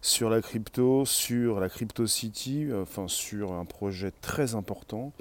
[0.00, 5.12] sur la crypto, sur la Crypto City, enfin sur un projet très important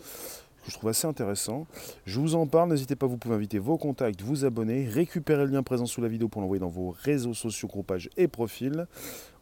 [0.68, 1.66] que je trouve assez intéressant.
[2.06, 5.52] Je vous en parle, n'hésitez pas, vous pouvez inviter vos contacts, vous abonner, récupérer le
[5.52, 8.86] lien présent sous la vidéo pour l'envoyer dans vos réseaux sociaux, groupages et profils.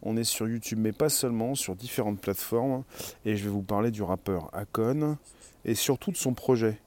[0.03, 2.83] On est sur YouTube, mais pas seulement, sur différentes plateformes.
[3.25, 5.17] Et je vais vous parler du rappeur Akon
[5.65, 6.79] et surtout de son projet.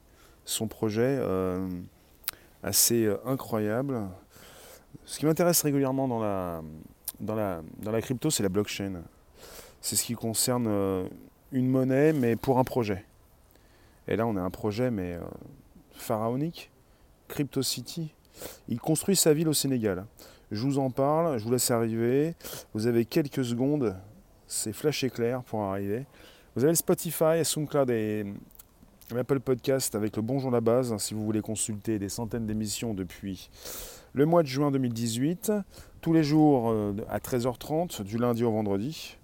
[0.45, 1.67] Son projet euh,
[2.63, 4.07] assez euh, incroyable.
[5.05, 6.61] Ce qui m'intéresse régulièrement dans la,
[7.19, 9.01] dans la, crypto, c'est la blockchain.
[9.81, 11.07] C'est ce qui concerne euh,
[11.51, 13.05] une monnaie, mais pour un projet.
[14.07, 15.21] Et là, on a un projet, mais euh,
[15.93, 16.71] pharaonique,
[17.27, 18.13] Crypto City.
[18.67, 20.05] Il construit sa ville au Sénégal.
[20.51, 22.35] Je vous en parle, je vous laisse arriver.
[22.73, 23.95] Vous avez quelques secondes,
[24.47, 26.05] c'est flash éclair pour arriver.
[26.55, 28.25] Vous avez le Spotify, SoundCloud et
[29.13, 33.49] l'Apple Podcast avec le Bonjour la base, si vous voulez consulter des centaines d'émissions depuis
[34.13, 35.51] le mois de juin 2018,
[36.01, 39.17] tous les jours euh, à 13h30, du lundi au vendredi.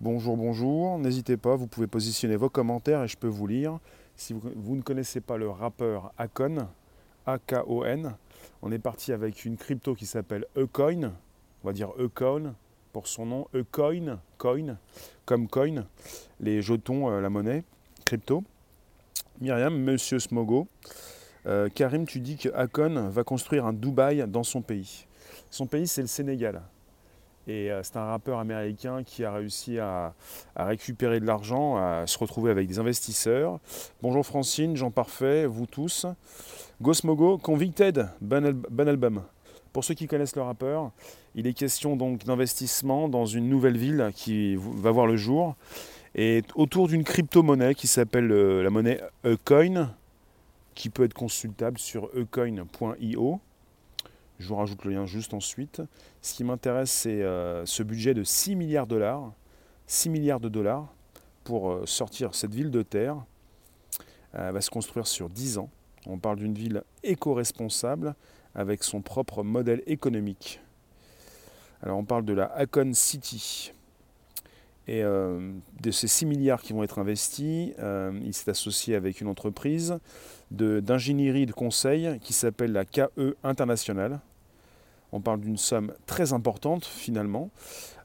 [0.00, 0.98] Bonjour, bonjour.
[0.98, 3.78] N'hésitez pas, vous pouvez positionner vos commentaires et je peux vous lire.
[4.16, 6.68] Si vous, ne connaissez pas le rappeur Akon,
[7.26, 8.16] A-K-O-N,
[8.62, 11.12] on est parti avec une crypto qui s'appelle Ecoin,
[11.62, 12.54] on va dire Ecoin
[12.92, 14.76] pour son nom, Ecoin, coin,
[15.24, 15.86] comme coin,
[16.40, 17.64] les jetons, euh, la monnaie,
[18.04, 18.42] crypto.
[19.40, 20.66] Myriam, Monsieur Smogo,
[21.46, 25.06] euh, Karim, tu dis que Akon va construire un Dubaï dans son pays.
[25.50, 26.62] Son pays, c'est le Sénégal.
[27.46, 30.14] Et euh, c'est un rappeur américain qui a réussi à,
[30.56, 33.58] récupérer de l'argent, à se retrouver avec des investisseurs.
[34.02, 36.06] Bonjour Francine, Jean Parfait, vous tous.
[36.82, 39.22] Gosmogo, Convicted, bon, album.
[39.72, 40.90] Pour ceux qui connaissent le rappeur,
[41.34, 45.56] il est question donc d'investissement dans une nouvelle ville qui va voir le jour
[46.14, 49.94] et autour d'une crypto-monnaie qui s'appelle euh, la monnaie Ecoin,
[50.78, 53.40] qui peut être consultable sur ecoin.io.
[54.38, 55.82] Je vous rajoute le lien juste ensuite.
[56.22, 59.32] Ce qui m'intéresse, c'est euh, ce budget de 6 milliards de dollars.
[59.88, 60.86] 6 milliards de dollars
[61.42, 63.16] pour euh, sortir cette ville de terre.
[64.32, 65.68] Elle euh, va se construire sur 10 ans.
[66.06, 68.14] On parle d'une ville éco-responsable
[68.54, 70.60] avec son propre modèle économique.
[71.82, 73.72] Alors on parle de la Akon City.
[74.88, 79.98] Et de ces 6 milliards qui vont être investis, il s'est associé avec une entreprise
[80.50, 84.20] d'ingénierie de, de conseil qui s'appelle la KE International.
[85.12, 87.50] On parle d'une somme très importante finalement.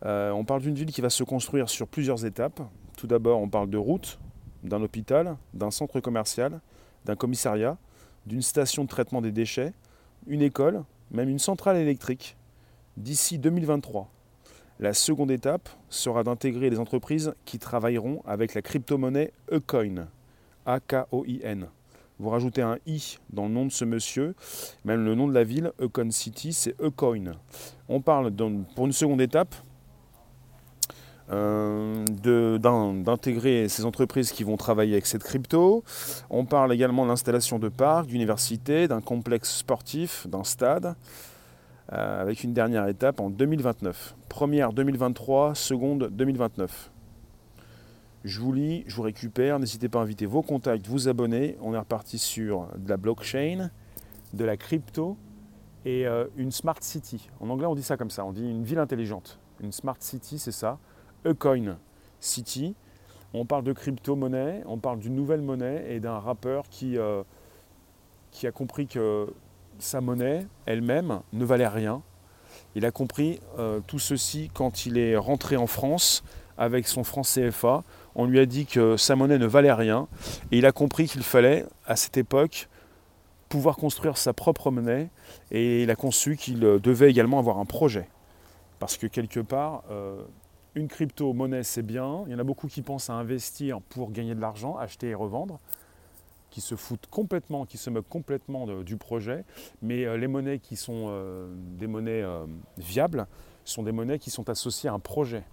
[0.06, 2.62] Euh, on parle d'une ville qui va se construire sur plusieurs étapes.
[2.98, 4.20] Tout d'abord, on parle de routes,
[4.64, 6.62] d'un hôpital, d'un centre commercial,
[7.06, 7.78] d'un commissariat,
[8.26, 9.74] d'une station de traitement des déchets,
[10.28, 12.38] une école, même une centrale électrique,
[12.96, 14.10] d'ici 2023.
[14.84, 20.10] La seconde étape sera d'intégrer les entreprises qui travailleront avec la crypto-monnaie Ecoin,
[20.66, 21.68] A-K-O-I-N
[22.20, 24.36] vous rajoutez un i dans le nom de ce monsieur,
[24.84, 27.32] même le nom de la ville, Econ City, c'est Ecoin.
[27.88, 28.32] On parle
[28.76, 29.56] pour une seconde étape
[31.32, 32.06] euh,
[32.58, 35.84] d'intégrer ces entreprises qui vont travailler avec cette crypto.
[36.30, 40.96] On parle également de l'installation de parcs, d'universités, d'un complexe sportif, d'un stade,
[41.92, 44.16] euh, avec une dernière étape en 2029.
[44.30, 46.92] Première 2023, seconde 2029.
[48.24, 49.60] Je vous lis, je vous récupère.
[49.60, 51.58] N'hésitez pas à inviter vos contacts, vous abonner.
[51.62, 53.70] On est reparti sur de la blockchain,
[54.34, 55.18] de la crypto
[55.84, 57.30] et euh, une smart city.
[57.42, 58.24] En anglais, on dit ça comme ça.
[58.26, 59.40] On dit une ville intelligente.
[59.60, 60.80] Une smart city, c'est ça.
[61.26, 61.78] Ecoin
[62.20, 62.76] City.
[63.34, 67.24] On parle de crypto-monnaie, on parle d'une nouvelle monnaie et d'un rappeur qui, euh,
[68.30, 69.34] qui a compris que
[69.84, 72.02] sa monnaie elle-même ne valait rien.
[72.76, 76.24] Il a compris euh, tout ceci quand il est rentré en France
[76.58, 77.84] avec son franc CFA
[78.16, 80.08] on lui a dit que sa monnaie ne valait rien
[80.52, 82.70] et il a compris qu'il fallait, à cette époque,
[83.50, 85.10] pouvoir construire sa propre monnaie
[85.52, 88.08] et il a conçu qu'il devait également avoir un projet.
[88.80, 90.22] Parce que quelque part, euh,
[90.76, 94.36] une crypto-monnaie c'est bien, il y en a beaucoup qui pensent à investir pour gagner
[94.36, 95.60] de l'argent, acheter et revendre,
[96.54, 99.44] qui se foutent complètement, qui se moquent complètement du projet,
[99.82, 102.24] mais euh, les monnaies qui sont euh, des monnaies
[102.78, 103.26] viables
[103.66, 105.44] sont des monnaies qui sont associées à un projet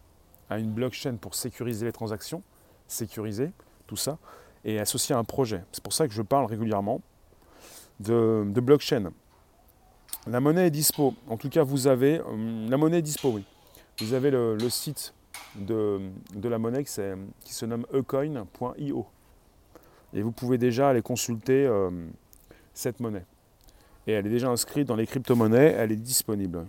[0.50, 2.42] à une blockchain pour sécuriser les transactions,
[2.88, 3.52] sécuriser
[3.86, 4.18] tout ça,
[4.64, 5.64] et associer à un projet.
[5.72, 7.00] C'est pour ça que je parle régulièrement
[8.00, 9.12] de, blockchain.
[10.26, 11.14] La monnaie est dispo.
[11.28, 12.18] En tout cas, vous avez.
[12.18, 13.44] Euh, la monnaie dispo, oui.
[14.00, 15.14] Vous avez le, site
[15.56, 16.00] de,
[16.42, 19.06] la monnaie qui se nomme ecoin.io.
[20.14, 21.90] Et vous pouvez déjà aller consulter euh,
[22.74, 23.24] cette monnaie.
[24.06, 26.66] Et elle est déjà inscrite dans les crypto-monnaies, elle est disponible.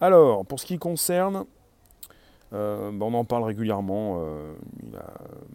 [0.00, 1.44] Alors, pour ce qui concerne
[2.52, 4.22] euh, on en parle régulièrement.
[4.24, 4.52] Euh,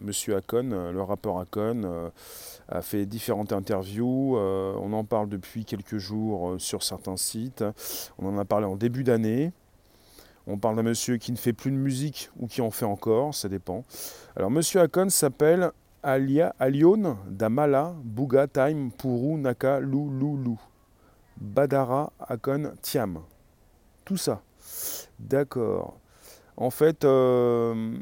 [0.00, 2.10] Monsieur Akon, le rappeur Akon,
[2.68, 4.38] a fait différentes interviews.
[4.38, 7.62] on en parle depuis quelques jours sur certains sites.
[8.18, 9.52] On en a parlé en début d'année.
[10.46, 13.34] On parle d'un monsieur qui ne fait plus de musique ou qui en fait encore,
[13.34, 13.84] ça dépend.
[14.36, 15.72] Alors monsieur Akon s'appelle
[16.06, 20.54] Alia, Alion Damala Buga Time Puru Naka Lulu
[21.36, 23.22] Badara Akon Tiam.
[24.04, 24.40] Tout ça.
[25.18, 25.98] D'accord.
[26.56, 27.98] En fait, euh,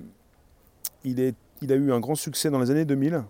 [1.03, 3.25] il a eu un grand succès dans les années 2000.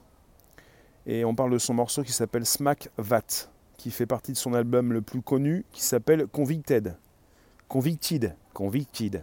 [1.07, 4.55] Et on parle de son morceau qui s'appelle Smack Vat, qui fait partie de son
[4.55, 6.97] album le plus connu, qui s'appelle Convicted.
[7.69, 8.35] Convicted.
[8.53, 9.23] Convicted.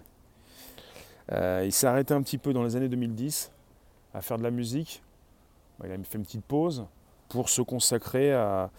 [1.33, 3.51] Euh, il s'est arrêté un petit peu dans les années 2010
[4.13, 5.03] à faire de la musique.
[5.83, 6.85] Il a fait une petite pause
[7.29, 8.69] pour se consacrer à,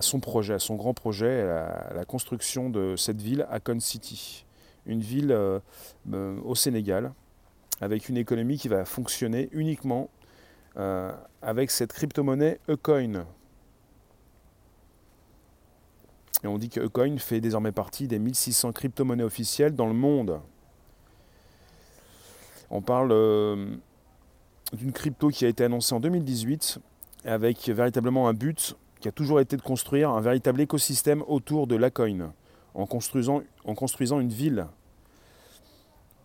[0.00, 4.46] son projet, à son grand projet, à la, construction de cette ville, Akon City.
[4.86, 5.58] Une ville euh,
[6.12, 7.12] euh, au Sénégal,
[7.80, 10.08] avec une économie qui va fonctionner uniquement
[11.42, 13.26] avec cette crypto-monnaie Ecoin.
[16.44, 20.40] Et on dit que Ecoin fait désormais partie des 1600 crypto-monnaies officielles dans le monde.
[22.70, 23.76] On parle euh,
[24.72, 26.78] d'une crypto qui a été annoncée en 2018
[27.24, 31.76] avec véritablement un but qui a toujours été de construire un véritable écosystème autour de
[31.76, 32.32] l'Acoin
[32.74, 34.66] en construisant, en construisant une ville.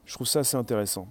[0.06, 1.08] Je trouve ça assez intéressant.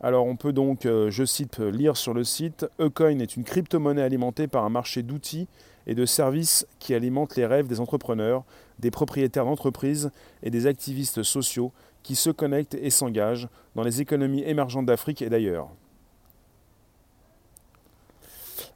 [0.00, 4.02] Alors on peut donc, euh, je cite, lire sur le site, Ecoin est une crypto-monnaie
[4.02, 5.48] alimentée par un marché d'outils
[5.86, 8.44] et de services qui alimente les rêves des entrepreneurs,
[8.78, 10.10] des propriétaires d'entreprises
[10.42, 11.72] et des activistes sociaux
[12.02, 15.68] qui se connectent et s'engagent dans les économies émergentes d'Afrique et d'ailleurs.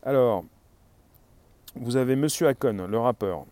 [0.02, 0.44] Alors,
[1.74, 3.44] vous avez Monsieur Akon, le rappeur,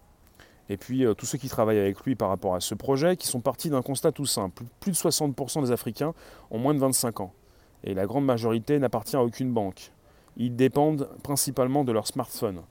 [0.69, 3.27] et puis euh, tous ceux qui travaillent avec lui par rapport à ce projet, qui
[3.27, 4.65] sont partis d'un constat tout simple.
[4.81, 6.15] Plus de 60% des Africains
[6.51, 7.33] ont moins de 25 ans,
[7.83, 9.93] et la grande majorité n'appartient à aucune banque.
[10.37, 12.63] Ils dépendent principalement de leur smartphone.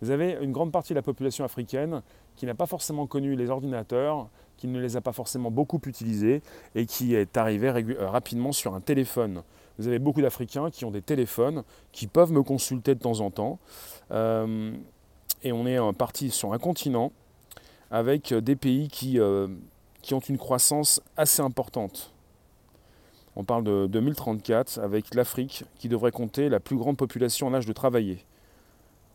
[0.00, 2.02] Vous avez une grande partie de la population africaine
[2.34, 6.42] qui n'a pas forcément connu les ordinateurs, qui ne les a pas forcément beaucoup utilisés
[6.74, 9.42] et qui est arrivé euh, rapidement sur un téléphone.
[9.78, 13.30] Vous avez beaucoup d'Africains qui ont des téléphones, qui peuvent me consulter de temps en
[13.30, 13.58] temps.
[14.10, 14.72] Euh,
[15.42, 17.12] et on est parti sur un continent
[17.90, 19.48] avec des pays qui, euh,
[20.00, 22.12] qui ont une croissance assez importante.
[23.34, 27.66] On parle de 2034 avec l'Afrique qui devrait compter la plus grande population en âge
[27.66, 28.24] de travailler.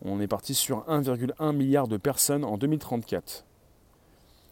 [0.03, 3.45] On est parti sur 1,1 milliard de personnes en 2034.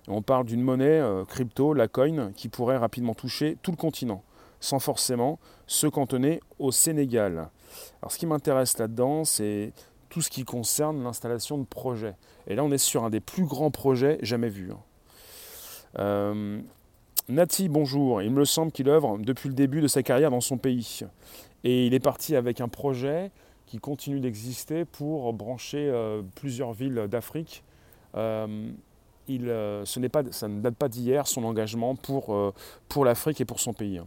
[0.08, 4.24] On parle d'une monnaie euh, crypto, la coin, qui pourrait rapidement toucher tout le continent,
[4.66, 7.50] sans forcément se cantonner au Sénégal.
[8.02, 9.74] Alors ce qui m'intéresse là-dedans, c'est
[10.10, 12.16] tout ce qui concerne l'installation de projets.
[12.48, 14.72] Et là, on est sur un des plus grands projets jamais vus.
[14.72, 14.80] Hein.
[16.00, 16.62] Euh,
[17.30, 18.24] Nati, bonjour.
[18.24, 21.02] Il me semble qu'il œuvre depuis le début de sa carrière dans son pays.
[21.64, 23.32] Et il est parti avec un projet
[23.68, 27.64] qui continue d'exister pour brancher euh, plusieurs villes d'Afrique.
[28.16, 28.72] Euh,
[29.28, 30.00] ça
[30.48, 32.54] ne date pas d'hier son engagement pour,
[32.90, 34.02] pour l'Afrique et pour son pays.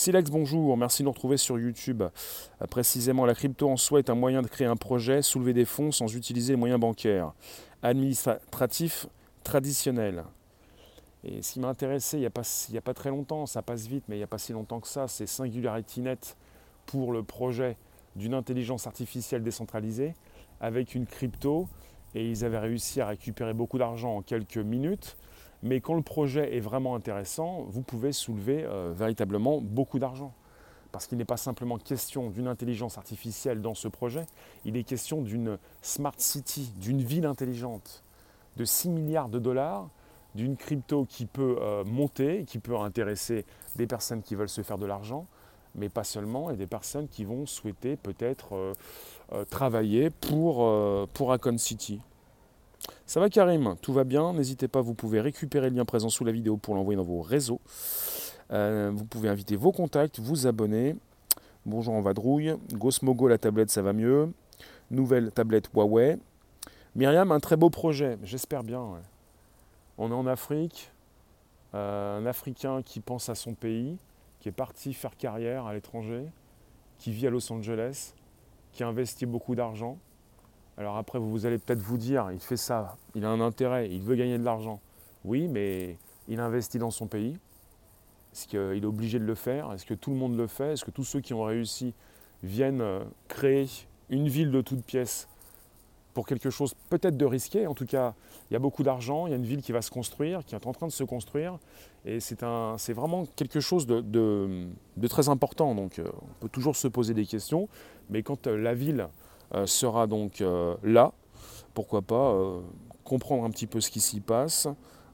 [0.00, 2.04] Silex, bonjour, merci de nous retrouver sur YouTube.
[2.70, 5.90] précisément, la crypto en soi est un moyen de créer un projet, soulever des fonds
[5.90, 7.32] sans utiliser les moyens bancaires,
[7.82, 9.08] administratifs,
[9.42, 10.22] traditionnels.
[11.24, 13.88] Et ce qui m'a intéressé il n'y a, pas, a pas très longtemps, ça passe
[13.88, 16.36] vite, mais il n'y a pas si longtemps que ça, c'est SingularityNet
[16.86, 17.76] pour le projet
[18.14, 20.14] d'une intelligence artificielle décentralisée
[20.60, 21.66] avec une crypto
[22.14, 25.16] et ils avaient réussi à récupérer beaucoup d'argent en quelques minutes.
[25.62, 30.32] Mais quand le projet est vraiment intéressant, vous pouvez soulever euh, véritablement beaucoup d'argent.
[30.92, 34.24] Parce qu'il n'est pas simplement question d'une intelligence artificielle dans ce projet,
[34.64, 38.02] il est question d'une smart city, d'une ville intelligente,
[38.56, 39.88] de 6 milliards de dollars,
[40.34, 43.44] d'une crypto qui peut euh, monter, qui peut intéresser
[43.76, 45.26] des personnes qui veulent se faire de l'argent,
[45.74, 48.54] mais pas seulement, et des personnes qui vont souhaiter peut-être
[49.32, 52.00] euh, travailler pour, pour Acon City.
[53.08, 56.26] Ça va Karim, tout va bien, n'hésitez pas, vous pouvez récupérer le lien présent sous
[56.26, 57.58] la vidéo pour l'envoyer dans vos réseaux.
[58.50, 60.94] vous pouvez inviter vos contacts, vous abonner.
[61.64, 64.30] Bonjour en vadrouille, Gosmogo la tablette ça va mieux.
[64.90, 66.18] Nouvelle tablette Huawei.
[66.96, 68.84] Myriam, un très beau projet, j'espère bien.
[69.96, 70.92] On est en Afrique,
[71.72, 73.96] un Africain qui pense à son pays,
[74.38, 76.26] qui est parti faire carrière à l'étranger,
[76.98, 78.12] qui vit à Los Angeles,
[78.72, 79.96] qui investit beaucoup d'argent.
[80.78, 84.00] Alors après, vous, allez peut-être vous dire, il fait ça, il a un intérêt, il
[84.00, 84.80] veut gagner de l'argent.
[85.24, 87.36] Oui, mais il investit dans son pays.
[88.32, 89.72] Est-ce qu'il est obligé de le faire?
[89.72, 90.74] Est-ce que tout le monde le fait?
[90.74, 91.94] Est-ce que tous ceux qui ont réussi
[92.44, 93.66] viennent euh, créer
[94.08, 95.26] une ville de toutes pièces
[96.14, 97.66] pour quelque chose peut-être de risqué?
[97.66, 98.14] En tout cas,
[98.48, 100.54] il y a beaucoup d'argent, il y a une ville qui va se construire, qui
[100.54, 101.58] est en train de se construire.
[102.04, 102.40] Et c'est,
[102.92, 104.68] vraiment quelque chose de,
[105.10, 105.74] très important.
[105.74, 107.68] Donc euh, on peut toujours se poser des questions.
[108.10, 109.08] Mais quand euh, la ville
[109.64, 110.42] sera donc
[110.82, 111.12] là,
[111.74, 112.34] pourquoi pas
[113.08, 114.68] comprendre un petit peu ce qui s'y passe,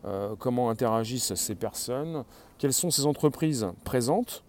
[0.04, 2.24] euh, comment interagissent ces personnes,
[2.58, 4.44] quelles sont ces entreprises présentes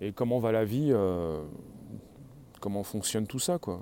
[0.00, 1.42] et comment va la vie, euh,
[2.60, 3.58] comment fonctionne tout ça.
[3.58, 3.80] quoi.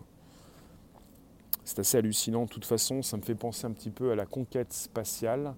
[1.64, 2.44] C'est assez hallucinant.
[2.44, 5.54] De toute façon, ça me fait penser un petit peu à la conquête spatiale.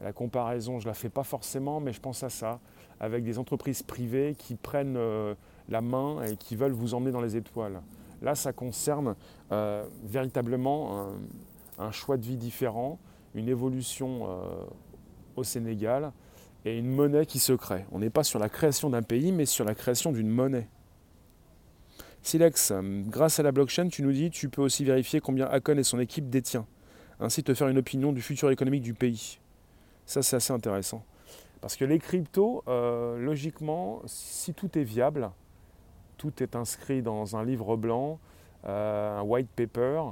[0.00, 2.60] La comparaison, je ne la fais pas forcément, mais je pense à ça,
[3.00, 5.34] avec des entreprises privées qui prennent euh,
[5.68, 7.82] la main et qui veulent vous emmener dans les étoiles.
[8.22, 9.14] Là, ça concerne
[9.52, 11.08] euh, véritablement
[11.78, 12.98] un, choix de vie différent,
[13.34, 14.64] une évolution euh,
[15.36, 16.12] au Sénégal
[16.64, 17.84] et une monnaie qui se crée.
[17.92, 20.68] On n'est pas sur la création d'un pays, mais sur la création d'une monnaie.
[22.22, 22.72] Silex,
[23.06, 26.00] grâce à la blockchain, tu nous dis, tu peux aussi vérifier combien Akon et son
[26.00, 26.66] équipe détient,
[27.20, 29.38] ainsi te faire une opinion du futur économique du pays.
[30.04, 31.04] Ça, c'est assez intéressant.
[31.60, 35.30] Parce que les cryptos, euh, logiquement, si tout est viable,
[36.18, 38.18] tout est inscrit dans un livre blanc,
[38.66, 40.02] euh, un white paper.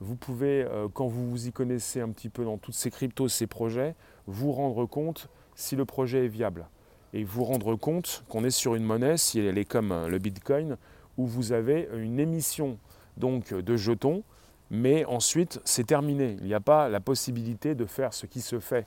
[0.00, 3.28] Vous pouvez, euh, quand vous vous y connaissez un petit peu dans toutes ces cryptos,
[3.28, 3.94] ces projets,
[4.26, 6.68] vous rendre compte si le projet est viable.
[7.14, 10.18] Et vous rendre compte qu'on est sur une monnaie, si elle est comme euh, le
[10.18, 10.76] Bitcoin,
[11.16, 12.78] où vous avez une émission
[13.16, 14.22] donc, de jetons,
[14.70, 16.36] mais ensuite c'est terminé.
[16.40, 18.86] Il n'y a pas la possibilité de faire ce qui se fait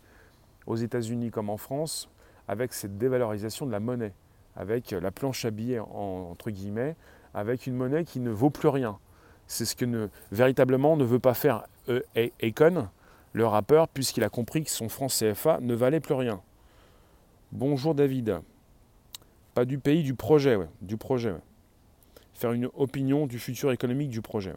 [0.67, 2.07] aux États-Unis comme en France
[2.47, 4.13] avec cette dévalorisation de la monnaie
[4.55, 6.95] avec la planche à billets entre guillemets,
[7.33, 8.97] avec une monnaie qui ne vaut plus rien.
[9.47, 11.63] C'est ce que véritablement ne veut pas faire
[12.43, 12.87] Econ,
[13.33, 16.41] le rappeur, puisqu'il a compris que son franc CFA ne valait plus rien.
[17.51, 18.41] Bonjour David.
[19.55, 21.35] Pas du pays, du projet, du projet.
[22.33, 24.53] Faire une opinion du futur économique du projet.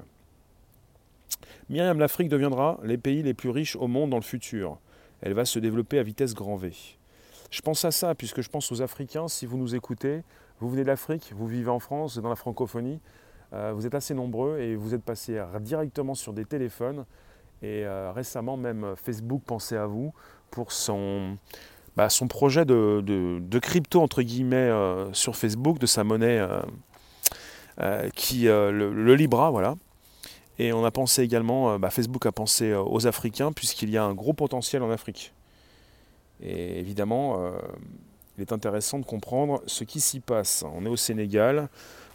[1.71, 4.79] Myriam, l'Afrique deviendra les pays les plus riches au monde dans le futur.
[5.23, 6.73] Elle va se développer à vitesse grand V.
[7.53, 10.23] Je pense à ça, puisque je pense aux Africains, si vous nous écoutez,
[10.59, 12.99] vous venez d'Afrique, vous vivez en France, dans la francophonie,
[13.53, 17.05] euh, vous êtes assez nombreux et vous êtes passés directement sur des téléphones.
[17.61, 20.15] Et euh, récemment, même Facebook pensait à vous
[20.51, 21.37] pour son,
[21.95, 26.43] bah, son projet de, crypto, entre guillemets, euh, sur Facebook, de sa monnaie,
[28.17, 29.75] qui, le, Libra, voilà.
[30.59, 34.15] Et on a pensé également, bah, Facebook a pensé aux Africains, puisqu'il y a un
[34.15, 35.35] gros potentiel en Afrique.
[36.43, 37.53] Et évidemment, euh,
[38.37, 40.65] il est intéressant de comprendre ce qui s'y passe.
[40.75, 41.69] On est au Sénégal,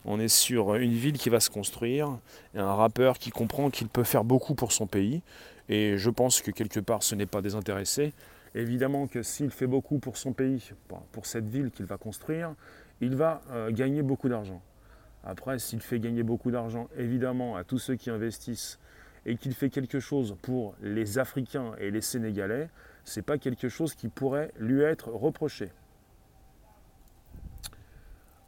[0.05, 2.17] on est sur une ville qui va se construire,
[2.55, 5.21] un rappeur qui comprend qu'il peut faire beaucoup pour son pays,
[5.69, 8.13] et je pense que quelque part ce n'est pas désintéressé.
[8.55, 10.71] Évidemment que s'il fait beaucoup pour son pays,
[11.11, 12.53] pour cette ville qu'il va construire,
[13.01, 14.61] il va euh, gagner beaucoup d'argent.
[15.23, 18.79] Après, s'il fait gagner beaucoup d'argent, évidemment, à tous ceux qui investissent,
[19.25, 22.69] et qu'il fait quelque chose pour les Africains et les Sénégalais,
[23.07, 25.69] c'est pas quelque chose qui pourrait lui être reproché.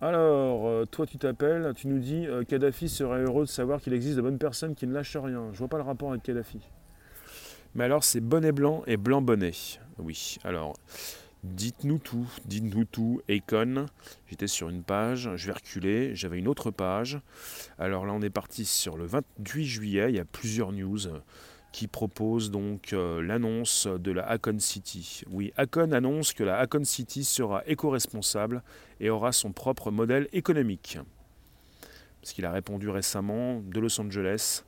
[0.01, 3.93] Alors, euh, toi tu t'appelles, tu nous dis euh, Kadhafi serait heureux de savoir qu'il
[3.93, 5.49] existe de bonnes personnes qui ne lâchent rien.
[5.53, 6.59] Je vois pas le rapport avec Kadhafi.
[7.73, 9.53] Mais alors c'est bonnet blanc et blanc bonnet.
[9.97, 10.75] Oui, alors
[11.43, 13.21] dites-nous tout, dites-nous tout.
[13.29, 13.85] Econ,
[14.27, 17.19] j'étais sur une page, je vais reculer, j'avais une autre page.
[17.77, 20.99] Alors là on est parti sur le 28 juillet, il y a plusieurs news
[21.71, 25.23] qui propose donc euh, l'annonce de la Acon City.
[25.29, 28.63] Oui, Acon annonce que la Acon City sera éco-responsable
[28.99, 30.97] et aura son propre modèle économique.
[32.21, 34.63] Parce qu'il a répondu récemment de Los Angeles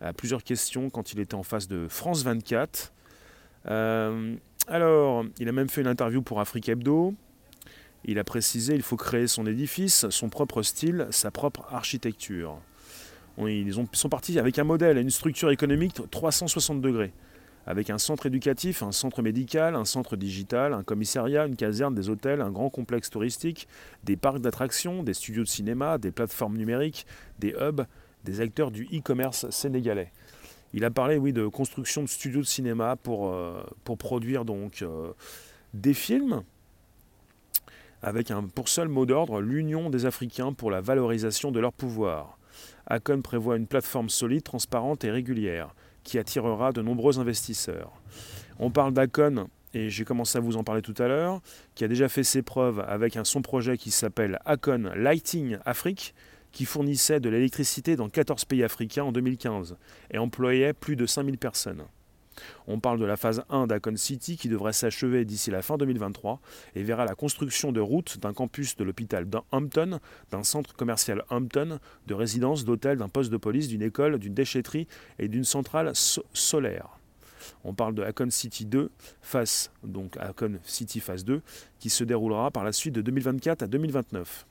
[0.00, 2.92] à plusieurs questions quand il était en face de France 24.
[3.66, 4.36] Euh,
[4.68, 7.14] alors, il a même fait une interview pour Afrique Hebdo.
[8.04, 12.58] Il a précisé qu'il faut créer son édifice, son propre style, sa propre architecture.
[13.46, 17.12] Ils sont partis avec un modèle, une structure économique 360 degrés,
[17.66, 22.08] avec un centre éducatif, un centre médical, un centre digital, un commissariat, une caserne, des
[22.08, 23.68] hôtels, un grand complexe touristique,
[24.04, 27.06] des parcs d'attractions, des studios de cinéma, des plateformes numériques,
[27.38, 27.82] des hubs,
[28.24, 30.10] des acteurs du e-commerce sénégalais.
[30.74, 34.82] Il a parlé, oui, de construction de studios de cinéma pour, euh, pour produire donc
[34.82, 35.12] euh,
[35.74, 36.42] des films
[38.02, 42.37] avec un, pour seul mot d'ordre l'union des Africains pour la valorisation de leur pouvoir.
[42.88, 47.92] Acon prévoit une plateforme solide, transparente et régulière qui attirera de nombreux investisseurs.
[48.58, 51.40] On parle d'Acon, et j'ai commencé à vous en parler tout à l'heure,
[51.74, 56.14] qui a déjà fait ses preuves avec un son projet qui s'appelle Acon Lighting Afrique,
[56.50, 59.76] qui fournissait de l'électricité dans 14 pays africains en 2015
[60.10, 61.84] et employait plus de 5000 personnes.
[62.66, 66.40] On parle de la phase 1 d'Acon City qui devrait s'achever d'ici la fin 2023
[66.74, 71.78] et verra la construction de routes d'un campus de l'hôpital d'Hampton, d'un centre commercial Hampton,
[72.06, 74.86] de résidences, d'hôtels, d'un poste de police, d'une école, d'une déchetterie
[75.18, 76.98] et d'une centrale solaire.
[77.64, 78.90] On parle de City 2,
[79.22, 81.40] face, donc Acon City phase 2,
[81.78, 84.47] qui se déroulera par la suite de 2024 à 2029.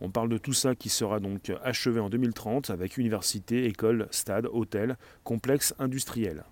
[0.00, 4.46] On parle de tout ça qui sera donc achevé en 2030 avec université, école, stade,
[4.52, 6.44] hôtel, complexe industriel.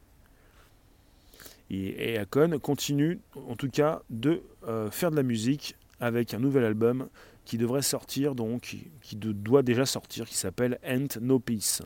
[1.70, 6.64] Et, Akon continue en tout cas de euh, faire de la musique avec un nouvel
[6.64, 7.08] album
[7.44, 11.82] qui devrait sortir, donc qui, doit déjà sortir, qui s'appelle Ain't No Peace.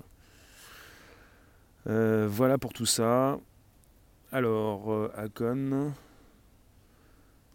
[1.88, 3.38] Euh, voilà pour tout ça.
[4.30, 5.92] Alors, euh, Akon.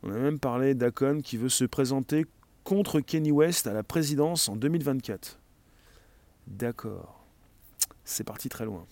[0.01, 2.25] On a même parlé d'Akon qui veut se présenter
[2.63, 5.39] contre Kenny West à la présidence en 2024.
[6.48, 7.24] D'accord.
[8.03, 8.86] C'est parti très loin.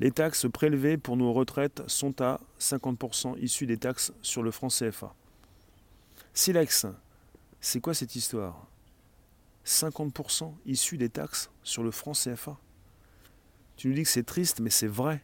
[0.00, 4.68] Les taxes prélevées pour nos retraites sont à 50% issues des taxes sur le franc
[4.68, 5.14] CFA.
[6.32, 6.86] Silex,
[7.60, 8.66] c'est quoi cette histoire?
[9.64, 12.58] 50% issus des taxes sur le franc CFA.
[13.76, 15.22] Tu nous dis que c'est triste, mais c'est vrai.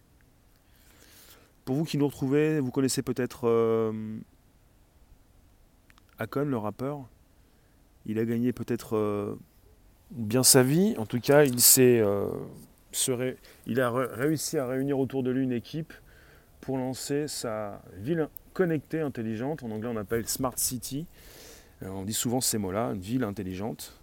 [1.64, 4.18] Pour vous qui nous retrouvez, vous connaissez peut-être euh,
[6.20, 7.08] Akon, le rappeur.
[8.04, 9.38] Il a gagné peut-être euh,
[10.10, 10.94] bien sa vie.
[10.98, 12.28] En tout cas, il, s'est, euh,
[13.66, 15.94] il a réussi à réunir autour de lui une équipe
[16.60, 19.62] pour lancer sa ville connectée intelligente.
[19.62, 21.06] En anglais, on appelle Smart City.
[21.82, 23.98] Euh, on dit souvent ces mots-là, une ville intelligente.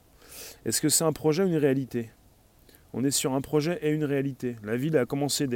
[0.65, 2.09] Est-ce que c'est un projet ou une réalité?
[2.93, 4.55] On est sur un projet et une réalité.
[4.63, 5.47] La ville a commencé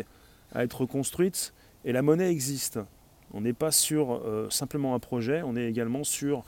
[0.53, 2.79] à être construite et la monnaie existe.
[3.33, 6.43] On n'est pas sur euh, simplement un projet, on est également sur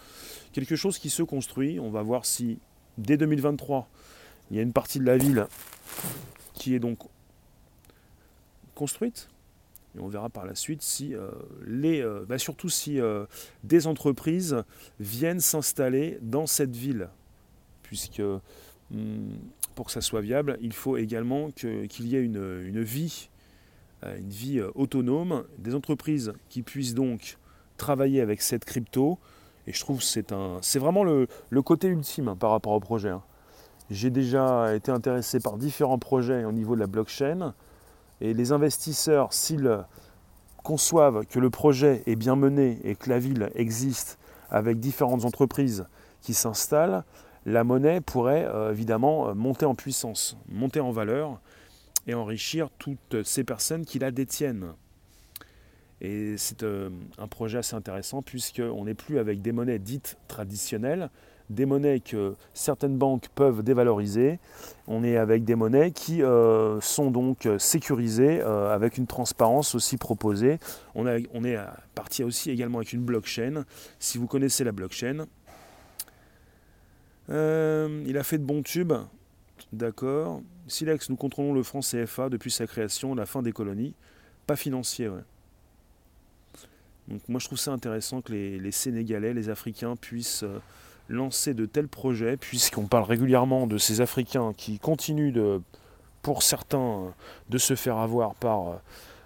[0.51, 1.79] quelque chose qui se construit.
[1.79, 2.59] On va voir si
[2.97, 3.87] dès 2023,
[4.51, 5.47] il y a une partie de la ville
[6.53, 6.99] qui est donc
[8.75, 9.29] construite,
[9.95, 11.29] et on verra par la suite si euh,
[11.65, 12.99] les, euh, bah, surtout si
[13.63, 14.63] des entreprises
[14.99, 17.09] viennent s'installer dans cette ville,
[17.83, 18.21] puisque
[18.91, 19.29] hmm,
[19.75, 23.29] pour que ça soit viable, il faut également qu'il y ait une, vie,
[24.17, 27.37] une vie autonome, des entreprises qui puissent donc
[27.77, 29.17] travailler avec cette crypto.
[29.67, 31.27] Et je trouve c'est un, c'est vraiment le,
[31.63, 33.09] côté ultime hein, par rapport au projet.
[33.09, 33.23] Hein.
[33.89, 37.53] J'ai déjà été intéressé par différents projets au niveau de la blockchain.
[38.21, 39.85] Et les investisseurs, s'ils
[40.63, 44.17] conçoivent que le projet est bien mené et que la ville existe
[44.49, 45.85] avec différentes entreprises
[46.21, 47.03] qui s'installent,
[47.45, 51.41] la monnaie pourrait euh, évidemment euh, monter en puissance, monter en valeur
[52.07, 54.73] et enrichir toutes ces personnes qui la détiennent.
[56.03, 61.09] Et c'est euh, un projet assez intéressant puisqu'on n'est plus avec des monnaies dites traditionnelles,
[61.49, 64.39] des monnaies que certaines banques peuvent dévaloriser.
[64.87, 69.95] On est avec des monnaies qui euh, sont donc sécurisées euh, avec une transparence aussi
[69.95, 70.59] proposée.
[70.93, 71.57] On, est
[71.95, 73.63] parti aussi également avec une blockchain.
[73.99, 75.25] Si vous connaissez la blockchain,
[77.29, 78.93] il a fait de bons tubes.
[79.73, 80.41] D'accord.
[80.67, 83.95] Silex, nous contrôlons le franc CFA depuis sa création, la fin des colonies.
[84.45, 85.23] Pas financier, ouais.
[87.07, 90.45] Donc moi je trouve ça intéressant que les, Sénégalais, les Africains puissent
[91.09, 95.33] lancer de tels projets, puisqu'on parle régulièrement de ces Africains qui continuent
[96.21, 97.13] pour certains,
[97.49, 98.75] de se faire avoir par euh,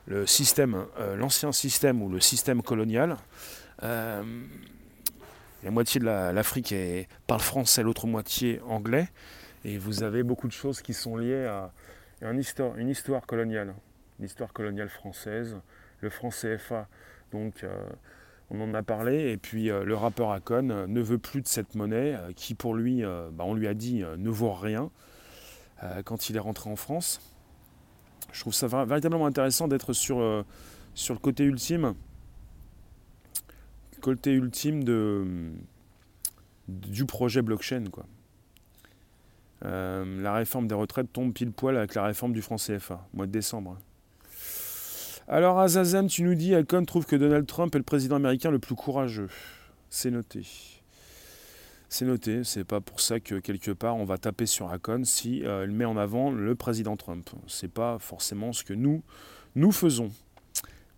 [0.08, 3.18] le système, euh, l'ancien système ou le système colonial.
[3.84, 4.24] Euh,
[5.64, 6.74] la moitié de l'Afrique
[7.28, 9.10] parle français, l'autre moitié anglais,
[9.66, 11.72] et vous avez beaucoup de choses qui sont liées à
[12.22, 13.74] une histoire, une histoire coloniale,
[14.20, 15.58] l'histoire coloniale française,
[16.02, 16.88] le franc CFA.
[17.32, 17.64] Donc
[18.50, 21.48] on en a parlé, et puis euh, le rappeur Akon euh, ne veut plus de
[21.48, 24.90] cette monnaie euh, qui pour lui, bah, on lui a dit, ne vaut rien
[26.06, 27.22] quand il est rentré en France.
[28.32, 30.44] Je trouve ça véritablement intéressant d'être sur,
[30.96, 31.94] sur le côté ultime,
[34.02, 35.52] côté ultime de,
[36.68, 37.86] du projet blockchain.
[37.92, 38.08] Quoi.
[39.62, 43.32] La réforme des retraites tombe pile poil avec la réforme du franc CFA, mois de
[43.32, 43.78] décembre.
[45.30, 48.60] Alors Azazen, tu nous dis, Akon trouve que Donald Trump est le président américain le
[48.60, 49.28] plus courageux.
[49.90, 50.48] C'est noté.
[51.90, 55.46] C'est noté, c'est pas pour ça que quelque part on va taper sur Akon si
[55.46, 57.30] euh, elle met en avant le président Trump.
[57.48, 59.02] C'est pas forcément ce que nous
[59.74, 60.12] faisons.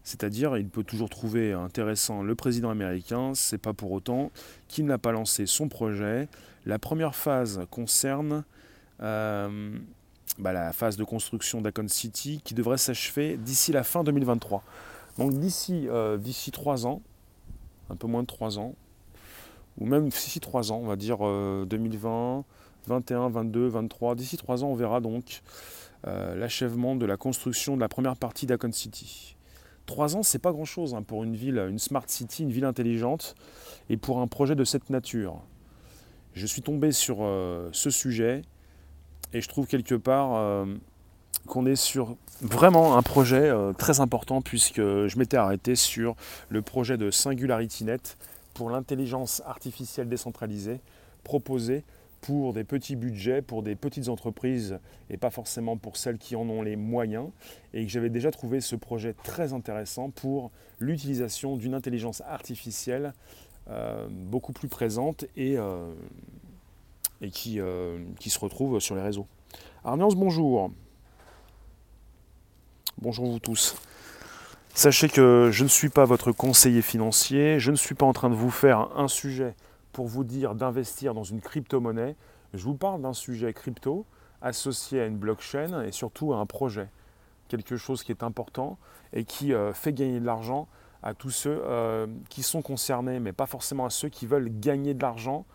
[0.03, 4.31] C'est-à-dire, il peut toujours trouver intéressant le président américain, c'est pas pour autant
[4.67, 6.27] qu'il n'a pas lancé son projet.
[6.65, 8.43] La première phase concerne
[9.01, 9.77] euh,
[10.39, 14.63] bah, la phase de construction d'Acon City qui devrait s'achever d'ici la fin 2023.
[15.17, 17.01] Donc d'ici euh, d'ici 3 ans,
[17.89, 18.75] un peu moins de 3 ans,
[19.77, 22.45] ou même d'ici 3 ans, on va dire 2020,
[22.88, 25.41] 21, 22, 23, d'ici 3 ans, on verra donc
[26.07, 29.35] euh, l'achèvement de la construction de la première partie d'Acon City.
[29.89, 33.34] 3 ans, c'est pas grand-chose hein, pour une ville, une smart city, une ville intelligente,
[33.89, 35.41] et pour un projet de cette nature.
[36.36, 38.43] Je suis tombé sur euh, ce sujet
[39.34, 40.65] et je trouve quelque part euh,
[41.47, 46.15] qu'on est sur vraiment un projet euh, très important puisque je m'étais arrêté sur
[46.49, 48.15] le projet de SingularityNet
[48.54, 50.82] pour l'intelligence artificielle décentralisée
[51.23, 51.84] proposé
[52.21, 54.79] pour des petits budgets, pour des petites entreprises
[55.10, 57.29] et pas forcément pour celles qui en ont les moyens.
[57.73, 63.13] Et que j'avais déjà trouvé ce projet très intéressant pour l'utilisation d'une intelligence artificielle
[63.69, 65.91] euh, beaucoup plus présente et, euh,
[67.32, 69.27] qui, euh, qui, se retrouve sur les réseaux.
[69.84, 70.71] Arniance, bonjour.
[72.99, 73.75] Bonjour vous tous.
[74.73, 78.29] Sachez que je ne suis pas votre conseiller financier, je ne suis pas en train
[78.29, 79.53] de vous faire un sujet
[79.91, 82.15] pour vous dire d'investir dans une crypto-monnaie.
[82.54, 84.06] Je vous parle d'un sujet crypto
[84.41, 86.89] associé à une blockchain et surtout à un projet.
[87.47, 88.78] Quelque chose qui est important
[89.13, 90.67] et qui euh, fait gagner de l'argent
[91.02, 94.93] à tous ceux euh, qui sont concernés, mais pas forcément à ceux qui veulent gagner
[94.93, 95.45] de l'argent,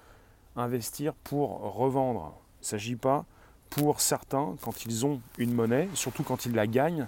[0.57, 2.35] investir pour revendre.
[2.61, 3.25] Il ne s'agit pas
[3.70, 7.07] pour certains, quand ils ont une monnaie, surtout quand ils la gagnent,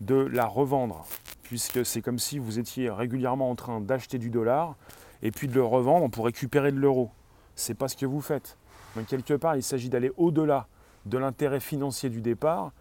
[0.00, 1.06] de la revendre,
[1.44, 4.74] puisque c'est comme si vous étiez régulièrement en train d'acheter du dollar
[5.22, 7.10] et puis de le revendre pour récupérer de l'euro.
[7.56, 8.56] Ce n'est pas ce que vous faites.
[8.96, 10.66] Donc quelque part, il s'agit d'aller au-delà
[11.06, 12.72] de l'intérêt financier du départ,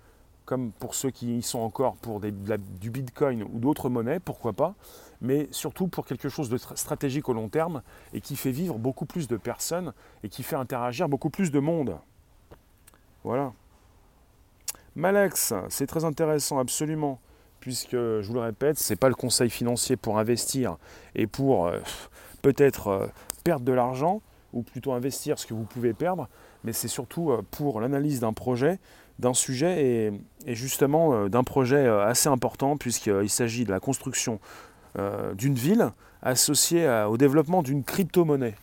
[0.45, 4.75] comme pour ceux qui y sont encore pour du Bitcoin ou d'autres monnaies, pourquoi pas,
[5.21, 7.81] mais surtout pour quelque chose de stratégique au long terme
[8.13, 11.59] et qui fait vivre beaucoup plus de personnes et qui fait interagir beaucoup plus de
[11.59, 11.97] monde.
[13.23, 13.53] Voilà.
[14.95, 17.19] Malex, c'est très intéressant, absolument,
[17.59, 20.77] puisque, je vous le répète, ce n'est pas le conseil financier pour investir
[21.15, 21.79] et pour euh,
[22.41, 23.07] peut-être euh,
[23.43, 24.21] perdre de l'argent,
[24.53, 26.27] ou plutôt investir ce que vous pouvez perdre,
[26.63, 28.79] mais c'est surtout euh, pour l'analyse d'un projet,
[29.19, 30.11] d'un sujet
[30.47, 34.39] et, justement d'un projet assez important, puisqu'il s'agit de la construction
[35.35, 35.91] d'une ville
[36.23, 38.55] associée au développement d'une crypto-monnaie.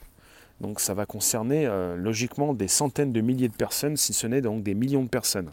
[0.60, 4.64] Donc ça va concerner logiquement des centaines de milliers de personnes, si ce n'est donc
[4.64, 5.52] des millions de personnes.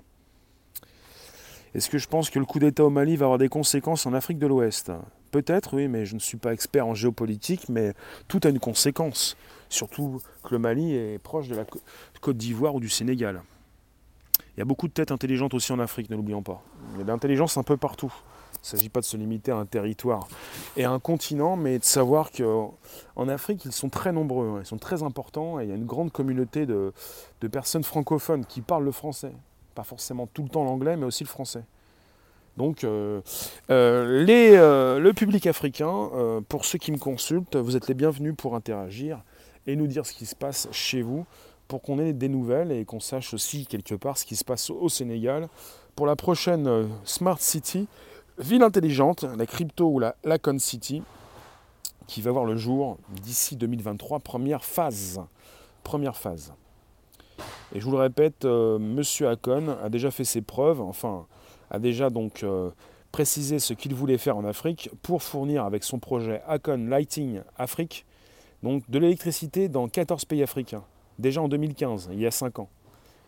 [1.76, 4.14] Est-ce que je pense que le coup d'État au Mali va avoir des conséquences en
[4.14, 4.94] Afrique de l'Ouest?
[5.32, 7.94] Peut-être, oui, mais je ne suis pas expert en géopolitique, mais
[8.30, 9.36] tout a une conséquence.
[9.68, 11.66] Surtout que le Mali est proche de la
[12.22, 13.42] Côte d'Ivoire ou du Sénégal.
[14.56, 16.64] Il y a beaucoup de têtes intelligentes aussi en Afrique, ne l'oublions pas.
[16.94, 18.14] Il y a de l'intelligence un peu partout.
[18.54, 20.30] Il ne s'agit pas de se limiter à un territoire
[20.78, 24.60] et à un continent, mais de savoir qu'en Afrique, ils sont très nombreux, hein.
[24.62, 26.94] ils sont très importants, et il y a une grande communauté de
[27.52, 29.34] personnes francophones qui parlent le français,
[29.76, 31.64] pas forcément tout le temps l'anglais, mais aussi le français.
[32.58, 33.22] Donc, euh,
[33.70, 36.10] euh, les, euh, le public africain,
[36.48, 39.22] pour ceux qui me consultent, vous êtes les bienvenus pour interagir
[39.68, 41.26] et nous dire ce qui se passe chez vous,
[41.68, 44.70] pour qu'on ait des nouvelles et qu'on sache aussi quelque part ce qui se passe
[44.70, 45.48] au Sénégal
[45.96, 47.88] pour la prochaine Smart City,
[48.38, 51.02] ville intelligente, la crypto ou la Lacon City,
[52.08, 55.22] qui va voir le jour d'ici 2023, première phase.
[55.84, 56.54] Première phase.
[57.74, 61.26] Et je vous le répète, euh, Monsieur Akon a déjà fait ses preuves, enfin,
[61.70, 62.70] a déjà donc euh,
[63.12, 68.06] précisé ce qu'il voulait faire en Afrique pour fournir avec son projet Akon Lighting Afrique,
[68.64, 70.84] donc de l'électricité dans 14 pays africains,
[71.20, 72.70] déjà en 2015, il y a 5 ans.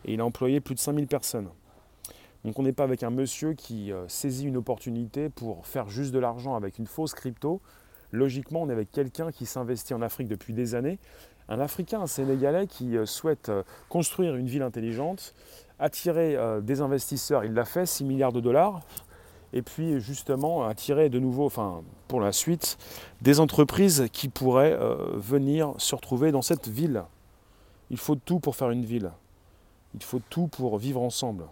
[0.06, 1.50] Et il a employé plus de 5000 personnes.
[2.46, 6.14] Donc on n'est pas avec un monsieur qui euh, saisit une opportunité pour faire juste
[6.14, 7.62] de l'argent avec une fausse crypto.
[8.12, 10.98] Logiquement, on est avec quelqu'un qui s'investit en Afrique depuis des années
[11.50, 15.34] un Africain, un Sénégalais qui euh, souhaite euh, construire une ville intelligente,
[15.80, 18.82] attirer euh, des investisseurs, il l'a fait, 6 milliards de dollars,
[19.54, 22.78] et puis justement attirer de nouveau, enfin pour la suite,
[23.22, 24.78] des entreprises qui pourraient
[25.14, 27.04] venir se retrouver dans cette ville.
[27.90, 29.12] Il faut tout pour faire une ville.
[29.94, 31.46] Il faut tout pour vivre ensemble.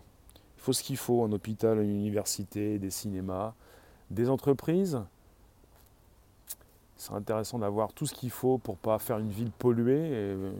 [0.57, 3.53] Il faut ce qu'il faut, un hôpital, une université, des cinémas,
[4.11, 4.99] des entreprises
[6.97, 10.09] c'est intéressant d'avoir tout ce qu'il faut pour pas faire une ville polluée.
[10.11, 10.53] Euh,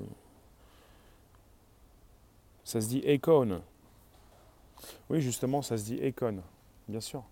[2.64, 3.62] ça se dit Econ.
[5.10, 6.42] Oui, justement, ça se dit Econ,
[6.88, 7.24] bien sûr.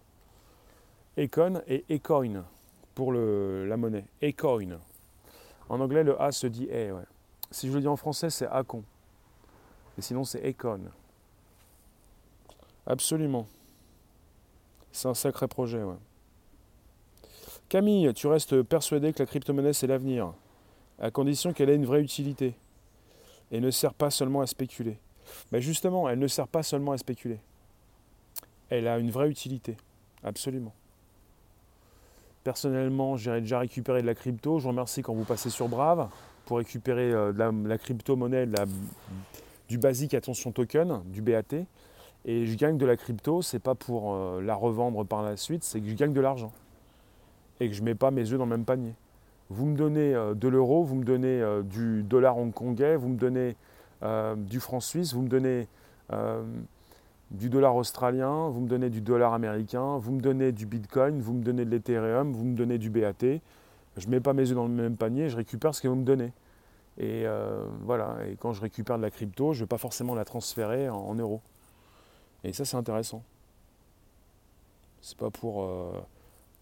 [1.18, 2.46] Econ et Ecoin
[2.96, 4.06] pour le, la monnaie.
[4.22, 4.80] Ecoin.
[5.70, 6.96] En anglais, le A se dit E.
[7.52, 8.84] Si je le dis en français, c'est Acon.
[9.98, 10.82] Et sinon, c'est Econ.
[12.86, 13.48] Absolument.
[14.92, 15.96] C'est un sacré projet, ouais.
[17.70, 20.34] Camille, tu restes persuadé que la crypto-monnaie c'est l'avenir,
[21.00, 22.56] à condition qu'elle ait une vraie utilité
[23.52, 24.98] et ne sert pas seulement à spéculer.
[25.52, 27.40] Mais justement, elle ne sert pas seulement à spéculer.
[28.70, 29.78] Elle a une vraie utilité,
[30.24, 30.74] absolument.
[32.44, 34.60] Personnellement, j'ai déjà récupéré de la crypto.
[34.60, 36.10] Je vous remercie quand vous passez sur Brave
[36.46, 38.48] pour récupérer euh, la, crypto-monnaie,
[39.70, 41.66] du basique attention token, du BAT.
[42.26, 45.64] Et je gagne de la crypto, c'est pas pour euh, la revendre par la suite,
[45.64, 46.52] c'est que je gagne de l'argent
[47.60, 48.94] et que je ne mets pas mes œufs dans le même panier.
[49.50, 53.18] Vous me donnez euh, de l'euro, vous me donnez euh, du dollar hongkongais, vous me
[53.18, 53.56] donnez
[54.02, 55.68] euh, du franc suisse, vous me donnez
[57.32, 61.34] du dollar australien, vous me donnez du dollar américain, vous me donnez du bitcoin, vous
[61.34, 63.14] me donnez de l'ethereum, vous me donnez du BAT.
[63.98, 65.96] Je ne mets pas mes œufs dans le même panier, je récupère ce que vous
[65.96, 66.32] me donnez.
[67.00, 67.26] Et
[67.82, 70.90] voilà, et quand je récupère de la crypto, je ne vais pas forcément la transférer
[70.90, 71.42] en, euros.
[72.44, 73.24] Et ça, c'est intéressant.
[75.02, 75.68] C'est pas pour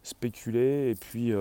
[0.04, 1.34] spéculer et puis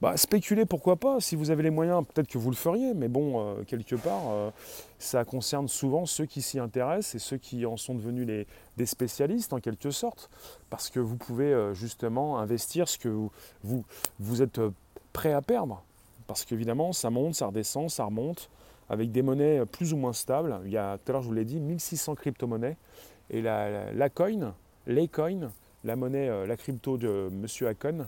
[0.00, 3.08] bah, spéculer, pourquoi pas Si vous avez les moyens, peut-être que vous le feriez, mais
[3.08, 4.50] bon, euh, quelque part, euh,
[4.98, 8.46] ça concerne souvent ceux qui s'y intéressent et ceux qui en sont devenus
[8.78, 10.30] des spécialistes en quelque sorte,
[10.70, 13.84] parce que vous pouvez euh, justement investir ce que vous,
[14.18, 14.58] vous, êtes
[15.12, 15.82] prêt à perdre,
[16.26, 18.48] parce qu'évidemment, ça monte, ça redescend, ça remonte,
[18.88, 20.60] avec des monnaies plus ou moins stables.
[20.64, 22.78] Il y a, tout à l'heure, je vous l'ai dit, 1600 crypto-monnaies,
[23.28, 24.54] et la, la, coin,
[24.86, 25.50] les coins,
[25.84, 27.46] la monnaie, la crypto de M.
[27.66, 28.06] Akon,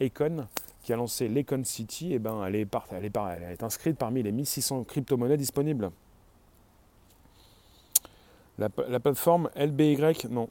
[0.00, 0.46] Econ,
[0.82, 5.90] qui a lancé l'Econ City, eh ben, elle est inscrite parmi les 1600 crypto-monnaies disponibles.
[8.58, 9.98] La, plateforme LBY,
[10.30, 10.48] non.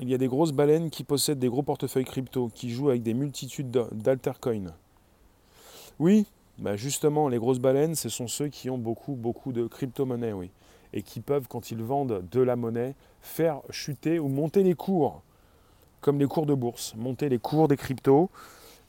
[0.00, 3.02] Il y a des grosses baleines qui possèdent des gros portefeuilles crypto, qui jouent avec
[3.02, 4.74] des multitudes d'altercoins.
[5.98, 6.26] Oui,
[6.58, 10.50] bah justement, les grosses baleines, ce sont ceux qui ont beaucoup, beaucoup de crypto-monnaies, oui.
[10.92, 15.22] Et qui peuvent, quand ils vendent de la monnaie, faire chuter ou monter les cours,
[16.06, 18.30] comme les cours de bourse, monter les cours des cryptos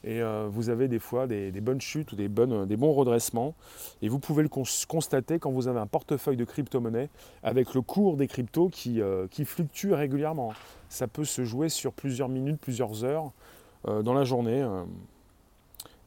[0.04, 3.56] et euh, vous avez des fois des, bonnes chutes ou des, bonnes, des bons redressements.
[4.02, 7.08] Et vous pouvez le constater quand vous avez un portefeuille de crypto-monnaies
[7.42, 10.52] avec le cours des cryptos qui, euh, qui, fluctue régulièrement.
[10.88, 13.32] Ça peut se jouer sur plusieurs minutes, plusieurs heures
[13.88, 14.64] euh, dans la journée.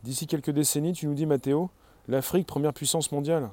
[0.03, 1.69] D'ici quelques décennies, tu nous dis Mathéo,
[2.07, 3.49] l'Afrique, première puissance mondiale.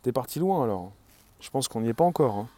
[0.00, 0.92] T'es parti loin alors.
[1.40, 2.36] Je pense qu'on n'y est pas encore.
[2.36, 2.48] Hein.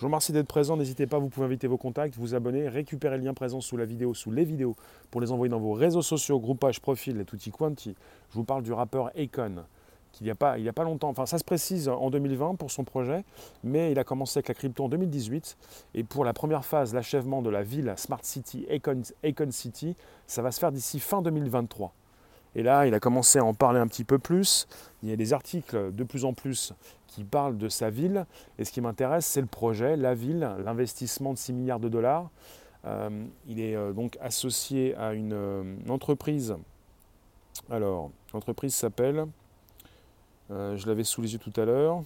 [0.00, 0.78] Je vous remercie d'être présent.
[0.78, 3.84] N'hésitez pas, vous pouvez inviter vos contacts, vous abonner, récupérer le lien présent sous la
[3.84, 4.74] vidéo, sous les vidéos,
[5.10, 7.94] pour les envoyer dans vos réseaux sociaux, groupages, profils et tutti quanti.
[8.30, 9.56] Je vous parle du rappeur Akon,
[10.12, 12.70] qu'il n'y a, pas, il a pas longtemps, enfin ça se précise en 2020 pour
[12.70, 13.26] son projet,
[13.62, 15.58] mais il a commencé avec la crypto en 2018.
[15.92, 20.50] Et pour la première phase, l'achèvement de la ville Smart City, Akon City, ça va
[20.50, 21.92] se faire d'ici fin 2023.
[22.54, 24.66] Et là, il a commencé à en parler un petit peu plus.
[25.02, 26.72] Il y a des articles de plus en plus
[27.06, 28.26] qui parlent de sa ville.
[28.58, 32.30] Et ce qui m'intéresse, c'est le projet, la ville, l'investissement de 6 milliards de dollars.
[32.86, 36.56] Euh, il est euh, donc associé à une, euh, entreprise.
[37.70, 39.26] Alors, l'entreprise s'appelle,
[40.48, 42.02] je l'avais sous les yeux tout à l'heure,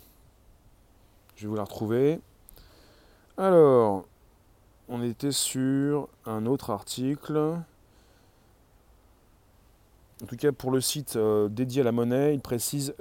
[1.36, 2.20] je vais vous la retrouver.
[3.38, 4.04] Alors,
[4.88, 7.56] on était sur un autre article.
[10.22, 12.94] En tout cas, pour le site euh, dédié à la monnaie, il précise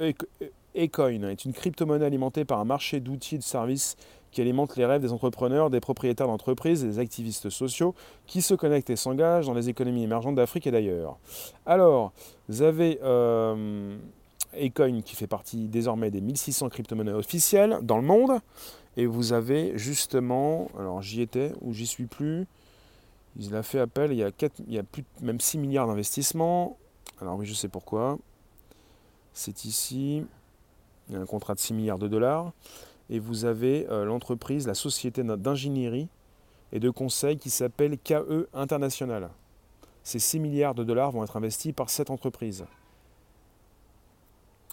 [0.76, 3.95] Ecoin est une crypto-monnaie alimentée par un marché d'outils et de services
[4.32, 7.93] qui alimente les rêves des entrepreneurs, des propriétaires d'entreprises et des activistes sociaux
[8.26, 11.17] qui se connectent et s'engagent dans les économies émergentes d'Afrique et d'ailleurs.
[11.67, 12.12] Alors,
[12.49, 13.95] vous avez euh,
[14.60, 18.39] Ecoin qui fait partie désormais des 1600 crypto-monnaies officielles dans le monde.
[18.97, 22.45] Et vous avez justement, alors j'y étais ou j'y suis plus,
[23.39, 24.30] il a fait appel, il y a,
[24.67, 26.78] il y a plus, même 6 milliards d'investissements,
[27.23, 28.19] alors oui, je sais pourquoi.
[29.33, 30.25] C'est ici,
[31.07, 32.51] il y a un contrat de 6 milliards de dollars,
[33.09, 36.09] et vous avez euh, l'entreprise, la société d'ingénierie
[36.73, 39.29] et de conseil qui s'appelle KE International.
[40.03, 42.65] Ces 6 milliards de dollars vont être investis par cette entreprise.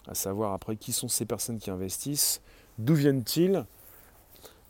[0.07, 2.41] À savoir après qui sont ces personnes qui investissent,
[2.77, 3.65] d'où viennent-ils,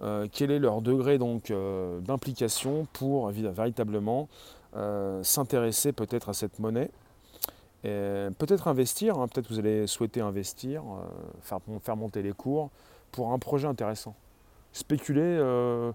[0.03, 4.29] euh, quel est leur degré donc euh, d'implication pour véritablement
[5.21, 6.91] s'intéresser peut-être à cette monnaie
[7.83, 12.69] peut-être investir, hein, peut-être vous allez souhaiter investir, euh, faire, monter les cours
[13.11, 14.15] pour un projet intéressant.
[14.71, 15.91] Spéculer, euh,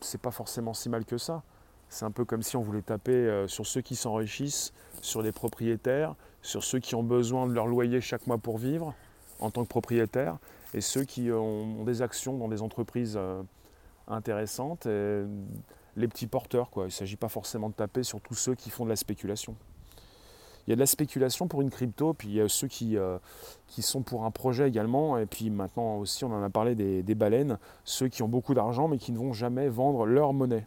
[0.00, 1.42] c'est pas forcément si mal que ça.
[1.88, 5.32] C'est un peu comme si on voulait taper euh, sur ceux qui s'enrichissent, sur les
[5.32, 8.94] propriétaires, sur ceux qui ont besoin de leur loyer chaque mois pour vivre
[9.40, 10.38] en tant que propriétaire,
[10.74, 13.16] et ceux qui ont, des actions dans des entreprises
[14.08, 16.68] intéressantes, les petits porteurs.
[16.76, 19.54] Il ne s'agit pas forcément de taper sur tous ceux qui font de la spéculation
[20.68, 22.98] il y a de la spéculation pour une crypto, puis il y a ceux qui,
[22.98, 23.16] euh,
[23.68, 27.14] qui sont pour un projet également, et puis maintenant aussi on en a parlé des,
[27.14, 30.66] baleines, ceux qui ont beaucoup d'argent mais qui ne vont jamais vendre leur monnaie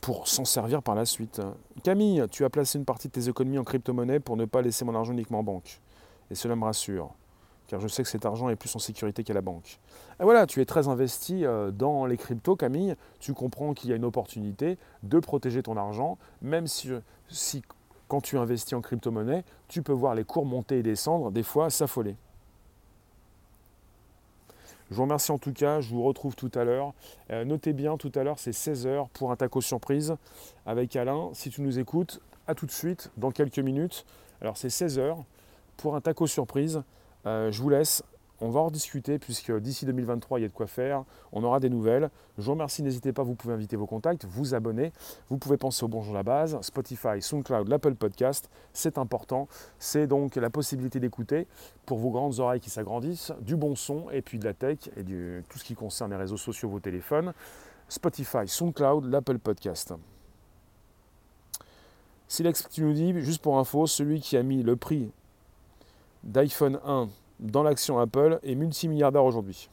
[0.00, 1.40] pour s'en servir par la suite.
[1.84, 4.84] Camille, tu as placé une partie de tes économies en crypto-monnaie pour ne pas laisser
[4.84, 5.80] mon argent uniquement en banque.
[6.32, 7.14] Et cela me rassure,
[7.68, 9.78] car je sais que cet argent est plus en sécurité qu'à la banque.
[10.18, 12.96] Et voilà, tu es très investi euh, dans les cryptos, Camille.
[13.20, 16.90] Tu comprends qu'il y a une opportunité de protéger ton argent, même si,
[17.28, 17.62] si
[18.12, 21.70] quand tu investis en crypto-monnaie, tu peux voir les cours monter et descendre, des fois
[21.70, 22.14] s'affoler.
[24.90, 26.92] Je vous remercie en tout cas, je vous retrouve tout à l'heure.
[27.30, 30.14] Euh, notez bien, tout à l'heure c'est 16h pour un taco surprise
[30.66, 31.30] avec Alain.
[31.32, 34.04] Si tu nous écoutes, à tout de suite, dans quelques minutes.
[34.42, 35.16] Alors c'est 16h
[35.78, 36.82] pour un taco surprise.
[37.24, 38.02] Euh, je vous laisse,
[38.42, 41.04] on va en rediscuter puisque d'ici 2023, il y a de quoi faire.
[41.30, 42.10] On aura des nouvelles.
[42.38, 44.92] Je vous remercie, n'hésitez pas, vous pouvez inviter vos contacts, vous abonner.
[45.30, 48.50] Vous pouvez penser au Bonjour la base, Spotify, SoundCloud, l'Apple Podcast.
[48.72, 49.46] C'est important.
[49.78, 51.46] C'est donc la possibilité d'écouter
[51.86, 55.04] pour vos grandes oreilles qui s'agrandissent, du bon son et puis de la tech et
[55.04, 57.32] du, tout ce qui concerne les réseaux sociaux, vos téléphones.
[57.88, 59.94] Spotify, SoundCloud, l'Apple Podcast.
[62.26, 65.12] Silex, tu nous dis, juste pour info, celui qui a mis le prix
[66.24, 67.08] d'iPhone 1
[67.42, 69.68] dans l'action Apple est multimilliardaire aujourd'hui.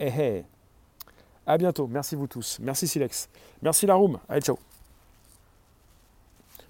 [0.00, 0.44] Eh eh.
[1.46, 1.86] À bientôt.
[1.86, 2.58] Merci vous tous.
[2.60, 3.28] Merci Silex.
[3.60, 4.18] Merci la room.
[4.28, 4.58] Allez, ciao.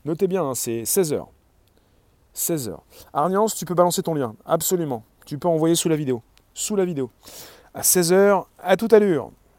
[0.05, 1.27] Notez bien, hein, c'est 16h.
[2.35, 2.77] 16h.
[3.13, 4.35] Arniance, tu peux balancer ton lien.
[4.45, 5.05] Absolument.
[5.25, 6.23] Tu peux envoyer sous la vidéo.
[6.53, 7.11] Sous la vidéo.
[7.73, 9.31] À 16h, à toute allure.